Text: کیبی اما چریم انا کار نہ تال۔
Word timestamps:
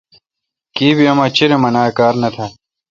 کیبی 0.75 1.05
اما 1.11 1.25
چریم 1.35 1.63
انا 1.67 1.81
کار 1.97 2.13
نہ 2.21 2.29
تال۔ 2.35 2.51